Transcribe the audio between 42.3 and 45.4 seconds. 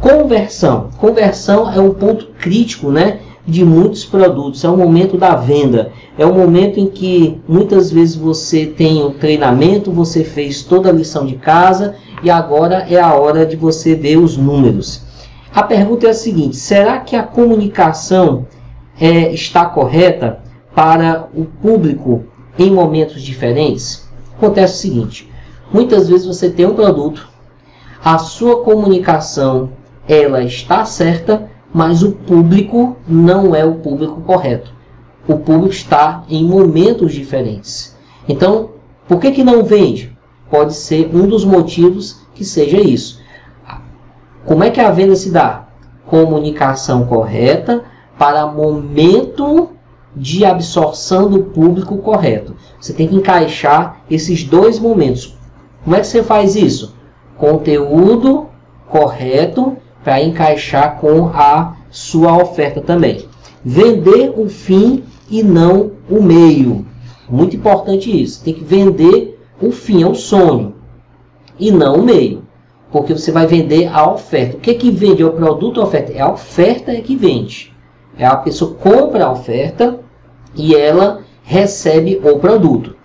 que seja isso. Como é que a venda se